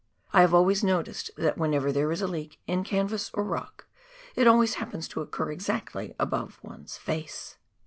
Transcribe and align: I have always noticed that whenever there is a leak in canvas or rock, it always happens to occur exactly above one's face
I 0.33 0.41
have 0.41 0.51
always 0.55 0.83
noticed 0.83 1.29
that 1.37 1.59
whenever 1.59 1.91
there 1.91 2.11
is 2.11 2.23
a 2.23 2.27
leak 2.27 2.59
in 2.65 2.83
canvas 2.83 3.29
or 3.35 3.43
rock, 3.43 3.85
it 4.35 4.47
always 4.47 4.73
happens 4.81 5.07
to 5.09 5.21
occur 5.21 5.51
exactly 5.51 6.15
above 6.17 6.57
one's 6.63 6.97
face 6.97 7.59